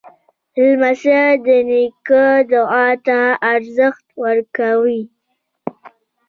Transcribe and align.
لمسی 0.63 1.21
د 1.45 1.47
نیکه 1.69 2.25
دعا 2.51 2.87
ته 3.07 3.19
ارزښت 3.53 4.05
ورکوي. 4.23 5.01